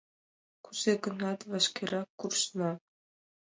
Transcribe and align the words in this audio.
—Кузе-гынат 0.63 1.39
вашкерак 1.51 2.09
куржына. 2.19 2.71